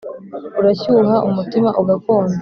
Urashyuha, 0.59 1.15
umutima 1.29 1.69
ugakonja 1.81 2.37